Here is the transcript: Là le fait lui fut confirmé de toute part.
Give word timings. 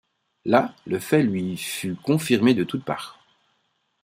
Là 0.45 0.73
le 0.87 0.97
fait 0.97 1.21
lui 1.21 1.55
fut 1.57 1.93
confirmé 1.95 2.55
de 2.55 2.63
toute 2.63 2.83
part. 2.83 3.19